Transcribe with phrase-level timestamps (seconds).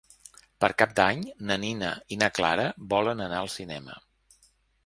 [0.63, 1.21] Per Cap d'Any
[1.51, 4.01] na Nina i na Clara volen anar al cinema.